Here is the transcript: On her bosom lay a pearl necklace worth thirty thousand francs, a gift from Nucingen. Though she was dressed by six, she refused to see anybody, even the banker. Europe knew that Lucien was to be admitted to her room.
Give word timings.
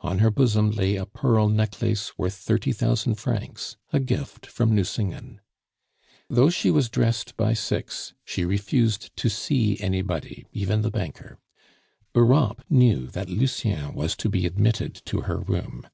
On 0.00 0.18
her 0.18 0.32
bosom 0.32 0.72
lay 0.72 0.96
a 0.96 1.06
pearl 1.06 1.48
necklace 1.48 2.18
worth 2.18 2.34
thirty 2.34 2.72
thousand 2.72 3.14
francs, 3.14 3.76
a 3.92 4.00
gift 4.00 4.44
from 4.44 4.74
Nucingen. 4.74 5.40
Though 6.28 6.50
she 6.50 6.72
was 6.72 6.88
dressed 6.90 7.36
by 7.36 7.52
six, 7.54 8.12
she 8.24 8.44
refused 8.44 9.16
to 9.16 9.28
see 9.28 9.78
anybody, 9.78 10.44
even 10.52 10.82
the 10.82 10.90
banker. 10.90 11.38
Europe 12.16 12.64
knew 12.68 13.06
that 13.12 13.30
Lucien 13.30 13.94
was 13.94 14.16
to 14.16 14.28
be 14.28 14.44
admitted 14.44 14.92
to 15.04 15.20
her 15.20 15.38
room. 15.38 15.86